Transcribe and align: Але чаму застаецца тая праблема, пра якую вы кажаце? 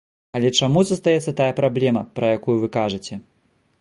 Але 0.37 0.49
чаму 0.61 0.79
застаецца 0.91 1.33
тая 1.41 1.49
праблема, 1.61 2.01
пра 2.21 2.33
якую 2.39 2.57
вы 2.63 2.67
кажаце? 2.81 3.13